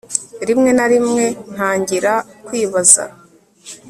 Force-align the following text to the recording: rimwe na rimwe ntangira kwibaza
rimwe 0.47 0.69
na 0.77 0.85
rimwe 0.91 1.23
ntangira 1.53 2.13
kwibaza 2.45 3.03